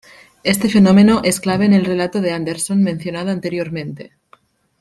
Este 0.41 0.67
fenómeno 0.67 1.21
es 1.23 1.39
clave 1.39 1.63
en 1.65 1.73
el 1.73 1.85
relato 1.85 2.21
de 2.21 2.31
Anderson 2.31 2.81
mencionado 2.81 3.29
anteriormente. 3.29 4.13